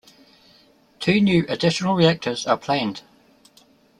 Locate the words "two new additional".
0.99-1.93